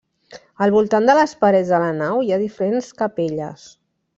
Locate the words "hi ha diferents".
2.29-2.91